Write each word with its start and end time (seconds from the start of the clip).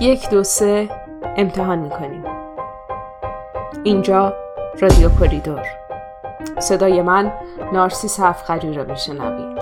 یک 0.00 0.30
دو 0.30 0.42
سه 0.44 0.88
امتحان 1.36 1.78
می‌کنیم. 1.78 2.24
اینجا 3.84 4.32
رادیو 4.80 5.08
کوریدور. 5.08 5.62
صدای 6.58 7.02
من 7.02 7.32
نارسی 7.72 8.08
سفخری 8.08 8.74
را 8.74 8.84
میشنوید. 8.84 9.58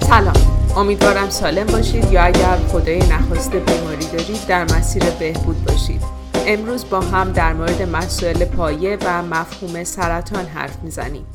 سلام. 0.00 0.32
امیدوارم 0.76 1.30
سالم 1.30 1.66
باشید 1.66 2.12
یا 2.12 2.22
اگر 2.22 2.56
خدای 2.72 2.98
نخواسته 2.98 3.58
بیماری 3.58 4.06
دارید 4.06 4.46
در 4.48 4.64
مسیر 4.64 5.04
بهبود 5.18 5.64
باشید. 5.64 6.02
امروز 6.46 6.90
با 6.90 7.00
هم 7.00 7.32
در 7.32 7.52
مورد 7.52 7.82
مسائل 7.82 8.44
پایه 8.44 8.98
و 9.04 9.22
مفهوم 9.22 9.84
سرطان 9.84 10.44
حرف 10.44 10.76
می‌زنیم. 10.82 11.26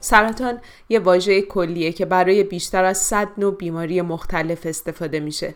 سرطان 0.00 0.60
یه 0.88 0.98
واژه 0.98 1.42
کلیه 1.42 1.92
که 1.92 2.04
برای 2.04 2.44
بیشتر 2.44 2.84
از 2.84 2.98
100 2.98 3.28
نوع 3.38 3.56
بیماری 3.56 4.02
مختلف 4.02 4.66
استفاده 4.66 5.20
میشه 5.20 5.54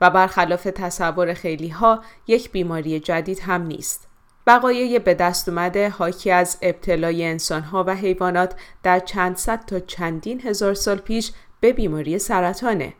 و 0.00 0.10
برخلاف 0.10 0.68
تصور 0.74 1.34
خیلی 1.34 1.68
ها 1.68 2.02
یک 2.26 2.52
بیماری 2.52 3.00
جدید 3.00 3.40
هم 3.40 3.62
نیست. 3.62 4.08
بقایای 4.46 4.98
به 4.98 5.14
دست 5.14 5.48
اومده 5.48 5.88
حاکی 5.88 6.30
از 6.30 6.58
ابتلای 6.62 7.24
انسانها 7.24 7.84
و 7.86 7.94
حیوانات 7.94 8.54
در 8.82 9.00
چند 9.00 9.36
صد 9.36 9.64
تا 9.66 9.80
چندین 9.80 10.40
هزار 10.40 10.74
سال 10.74 10.96
پیش 10.96 11.32
به 11.60 11.72
بیماری 11.72 12.18
سرطانه. 12.18 12.94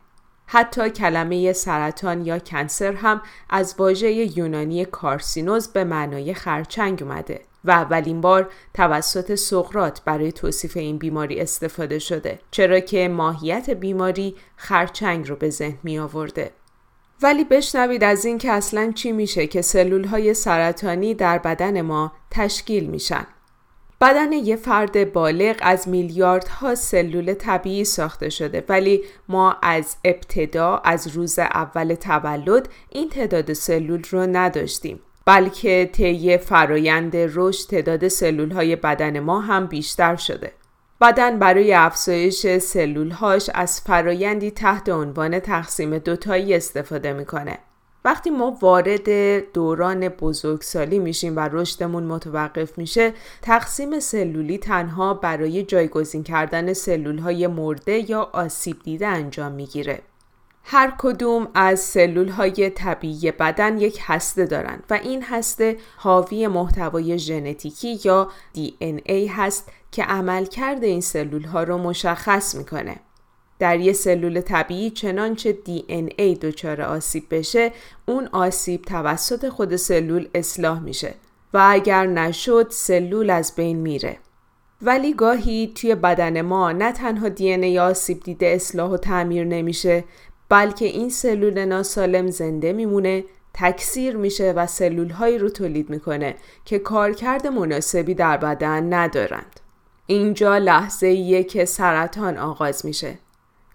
حتی 0.47 0.91
کلمه 0.91 1.53
سرطان 1.53 2.27
یا 2.27 2.39
کنسر 2.39 2.93
هم 2.93 3.23
از 3.51 3.75
واژه 3.79 4.39
یونانی 4.39 4.85
کارسینوز 4.85 5.69
به 5.69 5.85
معنای 5.85 6.35
خرچنگ 6.35 7.03
اومده. 7.03 7.41
و 7.65 7.71
اولین 7.71 8.21
بار 8.21 8.51
توسط 8.75 9.35
سقرات 9.35 10.01
برای 10.05 10.33
توصیف 10.33 10.77
این 10.77 10.99
بیماری 10.99 11.41
استفاده 11.41 11.99
شده 11.99 12.39
چرا 12.51 12.81
که 12.81 13.09
ماهیت 13.09 13.71
بیماری 13.71 14.35
خرچنگ 14.57 15.29
رو 15.29 15.37
به 15.37 15.51
ذهن 15.51 15.79
می 15.83 15.99
آورده. 15.99 16.51
ولی 17.23 17.45
بشنوید 17.45 18.05
از 18.05 18.25
این 18.25 18.39
که 18.39 18.53
اصلا 18.53 18.93
چی 18.93 19.13
میشه 19.13 19.47
که 19.47 19.63
سلول 19.63 20.05
های 20.05 20.35
سرطانی 20.35 21.15
در 21.15 21.39
بدن 21.39 21.81
ما 21.81 22.13
تشکیل 22.31 22.87
میشن. 22.87 23.27
بدن 24.01 24.33
یه 24.33 24.57
فرد 24.57 25.13
بالغ 25.13 25.57
از 25.61 25.89
میلیاردها 25.89 26.75
سلول 26.75 27.35
طبیعی 27.35 27.85
ساخته 27.85 28.31
شده 28.31 28.65
ولی 28.69 29.05
ما 29.29 29.57
از 29.63 29.97
ابتدا 30.05 30.77
از 30.85 31.07
روز 31.07 31.39
اول 31.39 31.95
تولد 31.95 32.69
این 32.89 33.09
تعداد 33.09 33.53
سلول 33.53 34.03
رو 34.11 34.21
نداشتیم. 34.21 35.01
بلکه 35.27 35.91
طی 35.93 36.39
فرایند 36.39 37.13
رشد 37.17 37.69
تعداد 37.69 38.09
سلول 38.09 38.51
های 38.51 38.77
بدن 38.77 39.21
ما 39.21 39.41
هم 39.41 39.67
بیشتر 39.67 40.17
شده. 40.17 40.53
بدن 41.01 41.39
برای 41.39 41.75
افزایش 41.75 42.47
سلولهاش 42.59 43.51
از 43.55 43.81
فرایندی 43.81 44.51
تحت 44.51 44.89
عنوان 44.89 45.39
تقسیم 45.39 45.99
دوتایی 45.99 46.55
استفاده 46.55 47.13
می‌کنه. 47.13 47.59
وقتی 48.05 48.31
ما 48.31 48.59
وارد 48.63 49.09
دوران 49.53 50.09
بزرگسالی 50.09 50.99
میشیم 50.99 51.37
و 51.37 51.41
رشدمون 51.53 52.03
متوقف 52.03 52.79
میشه 52.79 53.13
تقسیم 53.43 54.01
سلولی 54.01 54.59
تنها 54.59 55.15
برای 55.15 55.63
جایگزین 55.63 56.23
کردن 56.23 56.73
سلول 56.73 57.19
های 57.19 57.47
مرده 57.47 58.11
یا 58.11 58.31
آسیب 58.33 58.77
دیده 58.83 59.07
انجام 59.07 59.53
می‌گیره. 59.53 60.01
هر 60.67 60.95
کدوم 60.99 61.49
از 61.55 61.81
سلول 61.81 62.29
های 62.29 62.71
طبیعی 62.71 63.31
بدن 63.31 63.79
یک 63.79 64.01
هسته 64.03 64.47
دارند 64.47 64.85
و 64.91 64.95
این 64.95 65.23
هسته 65.23 65.77
حاوی 65.97 66.47
محتوای 66.47 67.19
ژنتیکی 67.19 67.99
یا 68.05 68.31
DNA 68.57 69.29
هست 69.29 69.69
که 69.93 70.03
عملکرد 70.03 70.85
این 70.85 71.01
سلول 71.01 71.45
ها 71.45 71.63
رو 71.63 71.79
مشخص 71.79 72.55
می‌کنه. 72.55 72.97
در 73.59 73.81
یه 73.81 73.93
سلول 73.93 74.41
طبیعی 74.41 74.91
چنانچه 74.91 75.59
DNA 75.67 76.39
دچار 76.41 76.83
آسیب 76.83 77.25
بشه 77.31 77.73
اون 78.07 78.29
آسیب 78.33 78.83
توسط 78.83 79.49
خود 79.49 79.77
سلول 79.77 80.29
اصلاح 80.35 80.81
میشه 80.81 81.15
و 81.55 81.67
اگر 81.71 82.07
نشد 82.07 82.67
سلول 82.71 83.31
از 83.31 83.53
بین 83.57 83.79
میره. 83.79 84.19
ولی 84.83 85.15
گاهی 85.15 85.73
توی 85.75 85.95
بدن 85.95 86.43
ما 86.43 86.73
نه 86.73 86.93
تنها 86.93 87.29
دی 87.29 87.79
آسیب 87.79 88.21
دیده 88.21 88.47
اصلاح 88.47 88.91
و 88.91 88.97
تعمیر 88.97 89.45
نمیشه 89.45 90.05
بلکه 90.49 90.85
این 90.85 91.11
سلول 91.11 91.65
ناسالم 91.65 92.31
زنده 92.31 92.73
میمونه 92.73 93.25
تکثیر 93.55 94.17
میشه 94.17 94.53
و 94.53 94.67
سلول 94.67 95.11
هایی 95.11 95.39
رو 95.39 95.49
تولید 95.49 95.91
می‌کنه 95.91 96.35
که 96.65 96.79
کارکرد 96.79 97.47
مناسبی 97.47 98.15
در 98.15 98.37
بدن 98.37 98.93
ندارند. 98.93 99.61
اینجا 100.07 100.59
لحظه 100.59 101.07
ایه 101.07 101.45
که 101.45 101.65
سرطان 101.65 102.39
آغاز 102.39 102.87
میشه. 102.87 103.19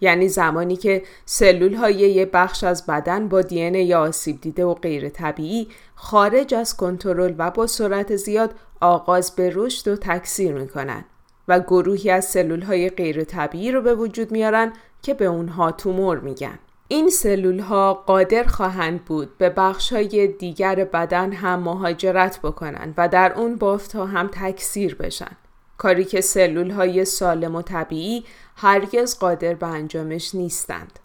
یعنی 0.02 0.28
زمانی 0.28 0.75
که 0.75 1.03
سلول 1.25 1.74
های 1.74 1.96
یه 1.96 2.25
بخش 2.25 2.63
از 2.63 2.85
بدن 2.85 3.28
با 3.28 3.41
دین 3.41 3.75
یا 3.75 4.00
آسیب 4.00 4.41
دیده 4.41 4.66
و 4.66 4.74
غیر 4.74 5.09
طبیعی 5.09 5.68
خارج 5.96 6.53
از 6.53 6.78
کنترل 6.78 7.34
و 7.38 7.52
با 7.52 7.68
سرعت 7.68 8.16
زیاد 8.16 8.56
آغاز 8.81 9.35
به 9.35 9.52
رشد 9.56 9.88
و 9.88 9.96
تکثیر 9.96 10.53
می‌کنن 10.53 11.06
و 11.47 11.59
گروهی 11.59 12.09
از 12.09 12.25
سلول 12.25 12.62
های 12.62 12.90
غیر 12.90 13.24
طبیعی 13.24 13.72
رو 13.72 13.81
به 13.81 13.96
وجود 13.96 14.31
میارن 14.31 14.74
که 15.01 15.13
به 15.13 15.25
اونها 15.25 15.71
تومور 15.71 16.19
میگن. 16.19 16.59
این 16.87 17.09
سلول 17.09 17.59
ها 17.59 17.93
قادر 17.93 18.43
خواهند 18.43 19.05
بود 19.05 19.37
به 19.37 19.49
بخش 19.49 19.93
های 19.93 20.27
دیگر 20.27 20.75
بدن 20.75 21.31
هم 21.31 21.59
مهاجرت 21.59 22.39
بکنند 22.43 22.93
و 22.97 23.07
در 23.07 23.33
اون 23.33 23.55
بافت 23.55 23.95
ها 23.95 24.05
هم 24.05 24.29
تکثیر 24.33 24.95
بشن. 24.95 25.37
کاری 25.77 26.05
که 26.05 26.21
سلول 26.21 26.71
های 26.71 27.05
سالم 27.05 27.55
و 27.55 27.61
طبیعی 27.61 28.25
هرگز 28.55 29.19
قادر 29.19 29.53
به 29.53 29.67
انجامش 29.67 30.35
نیستند. 30.35 30.99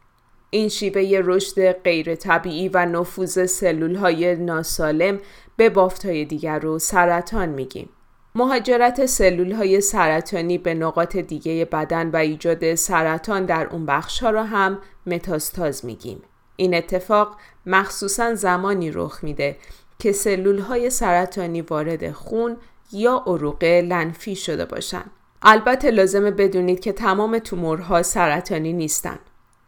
این 0.50 0.68
شیوه 0.68 1.20
رشد 1.24 1.72
غیر 1.72 2.14
طبیعی 2.14 2.68
و 2.68 2.86
نفوذ 2.86 3.46
سلول 3.46 3.94
های 3.94 4.36
ناسالم 4.36 5.20
به 5.56 5.70
بافت 5.70 6.06
های 6.06 6.24
دیگر 6.24 6.58
رو 6.58 6.78
سرطان 6.78 7.48
میگیم. 7.48 7.88
مهاجرت 8.36 9.06
سلول 9.06 9.52
های 9.52 9.80
سرطانی 9.80 10.58
به 10.58 10.74
نقاط 10.74 11.16
دیگه 11.16 11.64
بدن 11.64 12.10
و 12.10 12.16
ایجاد 12.16 12.74
سرطان 12.74 13.44
در 13.46 13.66
اون 13.66 13.86
بخش 13.86 14.22
ها 14.22 14.30
را 14.30 14.44
هم 14.44 14.78
متاستاز 15.06 15.84
میگیم. 15.84 16.22
این 16.56 16.74
اتفاق 16.74 17.36
مخصوصا 17.66 18.34
زمانی 18.34 18.90
رخ 18.90 19.24
میده 19.24 19.56
که 19.98 20.12
سلول 20.12 20.58
های 20.58 20.90
سرطانی 20.90 21.60
وارد 21.60 22.12
خون 22.12 22.56
یا 22.92 23.22
عروق 23.26 23.64
لنفی 23.64 24.36
شده 24.36 24.64
باشند. 24.64 25.10
البته 25.42 25.90
لازمه 25.90 26.30
بدونید 26.30 26.80
که 26.80 26.92
تمام 26.92 27.38
تومورها 27.38 28.02
سرطانی 28.02 28.72
نیستن. 28.72 29.18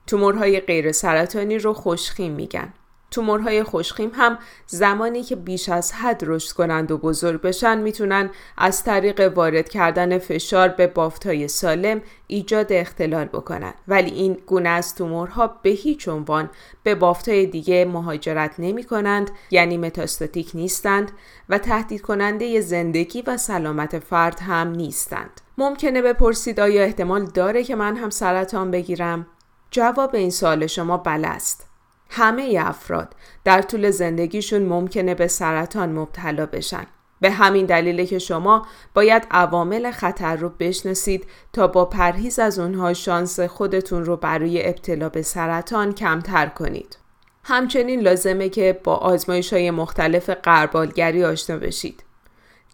تومورهای 0.06 0.60
غیر 0.60 0.92
سرطانی 0.92 1.58
رو 1.58 1.72
خوشخیم 1.72 2.32
میگن. 2.32 2.72
تومورهای 3.16 3.62
خوشخیم 3.62 4.10
هم 4.14 4.38
زمانی 4.66 5.22
که 5.22 5.36
بیش 5.36 5.68
از 5.68 5.92
حد 5.92 6.22
رشد 6.26 6.52
کنند 6.52 6.90
و 6.90 6.98
بزرگ 6.98 7.40
بشن 7.40 7.78
می‌تونن 7.78 8.30
از 8.58 8.84
طریق 8.84 9.32
وارد 9.34 9.68
کردن 9.68 10.18
فشار 10.18 10.68
به 10.68 10.86
بافتهای 10.86 11.48
سالم 11.48 12.02
ایجاد 12.26 12.72
اختلال 12.72 13.24
بکنن 13.24 13.74
ولی 13.88 14.10
این 14.10 14.38
گونه 14.46 14.68
از 14.68 14.94
تومورها 14.94 15.46
به 15.62 15.70
هیچ 15.70 16.08
عنوان 16.08 16.50
به 16.82 16.94
بافتهای 16.94 17.46
دیگه 17.46 17.84
مهاجرت 17.84 18.54
نمی 18.58 18.84
کنند 18.84 19.30
یعنی 19.50 19.76
متاستاتیک 19.76 20.50
نیستند 20.54 21.12
و 21.48 21.58
تهدید 21.58 22.02
کننده 22.02 22.60
زندگی 22.60 23.22
و 23.26 23.36
سلامت 23.36 23.98
فرد 23.98 24.40
هم 24.40 24.68
نیستند. 24.70 25.40
ممکنه 25.58 26.02
بپرسید 26.02 26.60
آیا 26.60 26.82
احتمال 26.82 27.24
داره 27.24 27.64
که 27.64 27.76
من 27.76 27.96
هم 27.96 28.10
سرطان 28.10 28.70
بگیرم؟ 28.70 29.26
جواب 29.70 30.14
این 30.14 30.30
سوال 30.30 30.66
شما 30.66 30.96
بله 30.96 31.28
است. 31.28 31.65
همه 32.10 32.56
افراد 32.58 33.14
در 33.44 33.62
طول 33.62 33.90
زندگیشون 33.90 34.62
ممکنه 34.62 35.14
به 35.14 35.26
سرطان 35.26 35.92
مبتلا 35.92 36.46
بشن. 36.46 36.86
به 37.20 37.30
همین 37.30 37.66
دلیله 37.66 38.06
که 38.06 38.18
شما 38.18 38.66
باید 38.94 39.26
عوامل 39.30 39.90
خطر 39.90 40.36
رو 40.36 40.48
بشناسید 40.48 41.26
تا 41.52 41.66
با 41.66 41.84
پرهیز 41.84 42.38
از 42.38 42.58
اونها 42.58 42.94
شانس 42.94 43.40
خودتون 43.40 44.04
رو 44.04 44.16
برای 44.16 44.68
ابتلا 44.68 45.08
به 45.08 45.22
سرطان 45.22 45.92
کمتر 45.92 46.46
کنید. 46.46 46.98
همچنین 47.44 48.00
لازمه 48.00 48.48
که 48.48 48.80
با 48.84 48.94
آزمایش 48.96 49.52
های 49.52 49.70
مختلف 49.70 50.30
قربالگری 50.30 51.24
آشنا 51.24 51.56
بشید. 51.56 52.02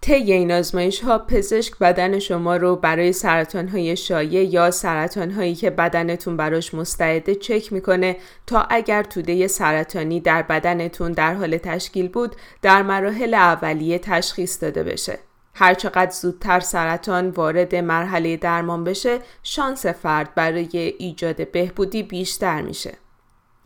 طی 0.03 0.33
این 0.33 0.53
آزمایش 0.53 1.01
ها 1.01 1.19
پزشک 1.19 1.79
بدن 1.79 2.19
شما 2.19 2.57
رو 2.57 2.77
برای 2.77 3.13
سرطان 3.13 3.69
های 3.69 3.97
شایع 3.97 4.45
یا 4.45 4.71
سرطان 4.71 5.31
هایی 5.31 5.55
که 5.55 5.71
بدنتون 5.71 6.37
براش 6.37 6.75
مستعده 6.75 7.35
چک 7.35 7.73
می‌کنه 7.73 8.17
تا 8.47 8.67
اگر 8.71 9.03
توده 9.03 9.47
سرطانی 9.47 10.21
در 10.21 10.43
بدنتون 10.43 11.13
در 11.13 11.35
حال 11.35 11.57
تشکیل 11.57 12.09
بود 12.09 12.37
در 12.63 12.83
مراحل 12.83 13.35
اولیه 13.35 13.99
تشخیص 13.99 14.63
داده 14.63 14.83
بشه. 14.83 15.19
هرچقدر 15.55 16.11
زودتر 16.11 16.61
سرطان 16.61 17.31
وارد 17.31 17.75
مرحله 17.75 18.37
درمان 18.37 18.85
بشه 18.85 19.19
شانس 19.43 19.87
فرد 19.87 20.35
برای 20.35 20.95
ایجاد 20.99 21.51
بهبودی 21.51 22.03
بیشتر 22.03 22.63
میشه. 22.63 22.93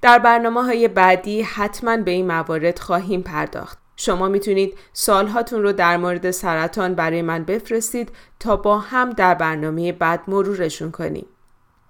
در 0.02 0.18
برنامه 0.18 0.64
های 0.64 0.88
بعدی 0.88 1.42
حتما 1.42 1.96
به 1.96 2.10
این 2.10 2.26
موارد 2.26 2.78
خواهیم 2.78 3.22
پرداخت. 3.22 3.85
شما 3.96 4.28
می‌تونید 4.28 4.78
سالهاتون 4.92 5.62
رو 5.62 5.72
در 5.72 5.96
مورد 5.96 6.30
سرطان 6.30 6.94
برای 6.94 7.22
من 7.22 7.44
بفرستید 7.44 8.12
تا 8.40 8.56
با 8.56 8.78
هم 8.78 9.10
در 9.10 9.34
برنامه 9.34 9.92
بعد 9.92 10.20
مرورشون 10.28 10.90
کنیم. 10.90 11.26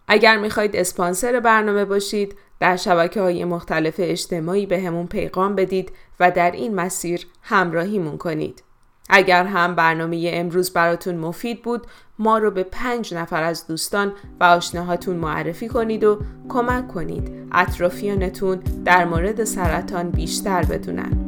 اگر 0.08 0.38
می‌خواید 0.38 0.76
اسپانسر 0.76 1.40
برنامه 1.40 1.84
باشید 1.84 2.36
در 2.60 2.76
شبکه 2.76 3.20
های 3.20 3.44
مختلف 3.44 3.94
اجتماعی 3.98 4.66
به 4.66 4.80
همون 4.80 5.06
پیغام 5.06 5.54
بدید 5.54 5.92
و 6.20 6.30
در 6.30 6.50
این 6.50 6.74
مسیر 6.74 7.26
همراهیمون 7.42 8.18
کنید. 8.18 8.62
اگر 9.08 9.44
هم 9.44 9.74
برنامه 9.74 10.30
امروز 10.34 10.72
براتون 10.72 11.16
مفید 11.16 11.62
بود 11.62 11.86
ما 12.18 12.38
رو 12.38 12.50
به 12.50 12.62
پنج 12.62 13.14
نفر 13.14 13.42
از 13.42 13.66
دوستان 13.66 14.12
و 14.40 14.44
آشناهاتون 14.44 15.16
معرفی 15.16 15.68
کنید 15.68 16.04
و 16.04 16.20
کمک 16.48 16.88
کنید 16.88 17.48
اطرافیانتون 17.52 18.58
در 18.84 19.04
مورد 19.04 19.44
سرطان 19.44 20.10
بیشتر 20.10 20.62
بدونن 20.62 21.25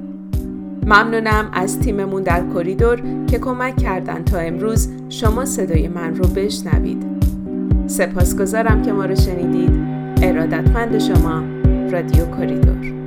ممنونم 0.89 1.51
از 1.53 1.81
تیممون 1.81 2.23
در 2.23 2.45
کریدور 2.55 3.03
که 3.27 3.39
کمک 3.39 3.77
کردن 3.77 4.25
تا 4.25 4.39
امروز 4.39 4.89
شما 5.09 5.45
صدای 5.45 5.89
من 5.89 6.15
رو 6.15 6.29
بشنوید. 6.29 7.05
سپاسگزارم 7.87 8.83
که 8.83 8.93
ما 8.93 9.05
رو 9.05 9.17
شنیدید. 9.17 9.71
ارادتمند 10.23 10.99
شما 10.99 11.43
رادیو 11.91 12.37
کریدور 12.37 12.98